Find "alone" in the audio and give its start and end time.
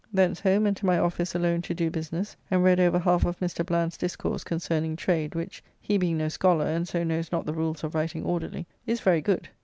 1.35-1.61